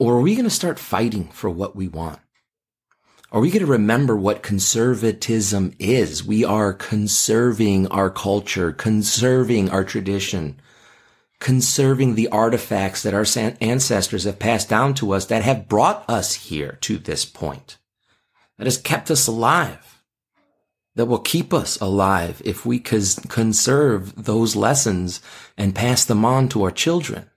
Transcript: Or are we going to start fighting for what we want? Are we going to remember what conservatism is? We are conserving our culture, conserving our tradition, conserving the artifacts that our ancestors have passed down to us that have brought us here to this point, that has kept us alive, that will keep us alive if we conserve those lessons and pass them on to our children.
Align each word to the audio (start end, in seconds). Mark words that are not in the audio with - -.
Or 0.00 0.14
are 0.14 0.20
we 0.22 0.34
going 0.34 0.44
to 0.44 0.50
start 0.50 0.78
fighting 0.78 1.28
for 1.28 1.50
what 1.50 1.76
we 1.76 1.86
want? 1.86 2.20
Are 3.30 3.40
we 3.40 3.50
going 3.50 3.60
to 3.60 3.70
remember 3.70 4.16
what 4.16 4.42
conservatism 4.42 5.74
is? 5.78 6.24
We 6.24 6.42
are 6.42 6.72
conserving 6.72 7.86
our 7.88 8.08
culture, 8.08 8.72
conserving 8.72 9.68
our 9.68 9.84
tradition, 9.84 10.58
conserving 11.38 12.14
the 12.14 12.28
artifacts 12.28 13.02
that 13.02 13.12
our 13.12 13.26
ancestors 13.60 14.24
have 14.24 14.38
passed 14.38 14.70
down 14.70 14.94
to 14.94 15.12
us 15.12 15.26
that 15.26 15.42
have 15.42 15.68
brought 15.68 16.08
us 16.08 16.32
here 16.34 16.78
to 16.80 16.96
this 16.96 17.26
point, 17.26 17.76
that 18.56 18.66
has 18.66 18.78
kept 18.78 19.10
us 19.10 19.26
alive, 19.26 20.02
that 20.94 21.04
will 21.04 21.18
keep 21.18 21.52
us 21.52 21.78
alive 21.78 22.40
if 22.42 22.64
we 22.64 22.78
conserve 22.78 24.24
those 24.24 24.56
lessons 24.56 25.20
and 25.58 25.74
pass 25.74 26.06
them 26.06 26.24
on 26.24 26.48
to 26.48 26.62
our 26.62 26.70
children. 26.70 27.30